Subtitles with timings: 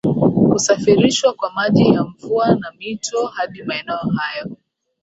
[0.51, 4.57] Husafirishwa kwa maji ya mvua na mito hadi maeneo hayo